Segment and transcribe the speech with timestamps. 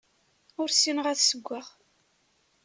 [0.61, 1.67] Ur ssineɣ ad ssewweɣ.